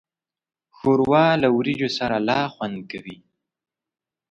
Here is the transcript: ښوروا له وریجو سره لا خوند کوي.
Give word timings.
ښوروا 0.75 1.25
له 1.41 1.47
وریجو 1.57 1.89
سره 1.97 2.15
لا 2.29 2.41
خوند 2.53 2.77
کوي. 2.91 3.17